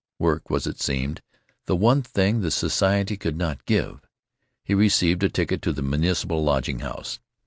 Work 0.17 0.49
was, 0.49 0.65
it 0.65 0.81
seemed, 0.81 1.21
the 1.67 1.75
one 1.75 2.01
thing 2.01 2.41
the 2.41 2.49
society 2.49 3.15
could 3.17 3.37
not 3.37 3.63
give. 3.65 3.99
He 4.63 4.73
received 4.73 5.21
a 5.21 5.29
ticket 5.29 5.61
to 5.61 5.71
the 5.71 5.83
Municipal 5.83 6.43
Lodging 6.43 6.79
House. 6.79 7.19